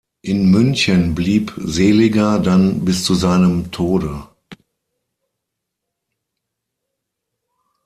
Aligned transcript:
In 0.23 0.49
München 0.49 1.13
blieb 1.13 1.53
Seeliger 1.57 2.39
dann 2.39 2.83
bis 2.85 3.03
zu 3.03 3.13
seinem 3.13 3.69
Tode. 3.71 4.23